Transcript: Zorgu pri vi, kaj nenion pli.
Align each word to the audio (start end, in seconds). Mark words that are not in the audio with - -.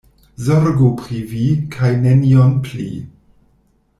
Zorgu 0.45 0.87
pri 1.01 1.19
vi, 1.33 1.43
kaj 1.77 1.91
nenion 2.07 2.57
pli. 2.69 2.89